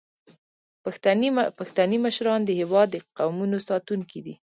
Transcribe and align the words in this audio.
پښتني 1.59 1.97
مشران 2.05 2.39
د 2.45 2.49
هیواد 2.59 2.87
د 2.91 2.95
قومونو 3.17 3.57
ساتونکي 3.67 4.19
دي. 4.25 4.33